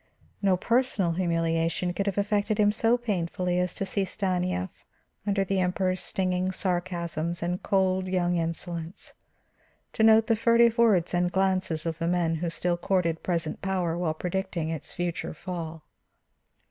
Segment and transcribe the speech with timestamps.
[0.41, 4.83] No personal humiliation could have affected him so painfully as to see Stanief
[5.27, 9.13] under the Emperor's stinging sarcasms and cold, young insolence,
[9.93, 13.95] to note the furtive words and glances of the men who still courted present power
[13.95, 15.85] while predicting its future fall.